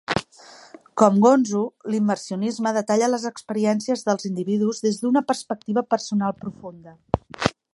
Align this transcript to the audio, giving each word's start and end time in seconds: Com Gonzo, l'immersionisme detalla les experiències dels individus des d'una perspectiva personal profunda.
Com 1.01 1.19
Gonzo, 1.25 1.59
l'immersionisme 1.95 2.73
detalla 2.79 3.11
les 3.15 3.27
experiències 3.31 4.03
dels 4.09 4.27
individus 4.31 4.81
des 4.87 5.01
d'una 5.03 5.25
perspectiva 5.33 5.85
personal 5.95 6.35
profunda. 6.45 6.97